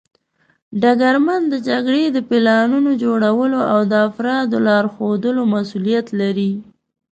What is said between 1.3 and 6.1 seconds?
د جګړې د پلانونو جوړولو او د افرادو لارښودلو مسوولیت